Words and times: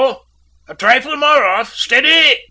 A 0.67 0.73
trifle 0.73 1.15
more 1.15 1.45
off. 1.45 1.75
Steady!" 1.75 2.39